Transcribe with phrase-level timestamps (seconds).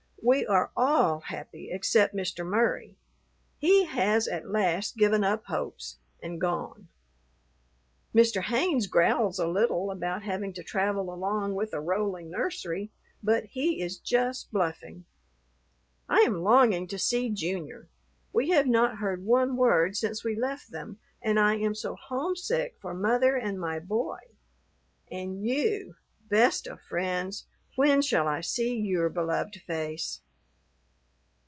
[0.23, 2.45] We are all happy except Mr.
[2.45, 2.95] Murry;
[3.57, 6.89] he has at last given up hopes, and gone.
[8.13, 8.43] Mr.
[8.43, 12.91] Haynes growls a little about having to travel along with a rolling nursery,
[13.23, 15.05] but he is just bluffing.
[16.07, 17.87] I am longing to see Junior.
[18.31, 22.77] We have not heard one word since we left them, and I am so homesick
[22.79, 24.19] for mother and my boy.
[25.09, 25.95] And you,
[26.29, 27.47] best of friends,
[27.77, 30.19] when shall I see your beloved face?